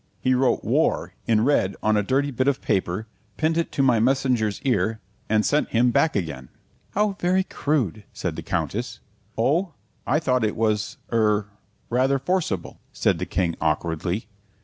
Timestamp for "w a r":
0.63-1.13